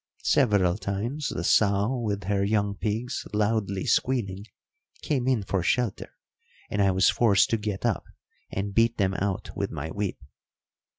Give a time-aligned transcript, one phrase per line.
[0.23, 4.47] Several times the sow, with her young pigs loudly squealing,
[5.03, 6.15] came in for shelter,
[6.71, 8.05] and I was forced to get up
[8.51, 10.17] and beat them out with my whip.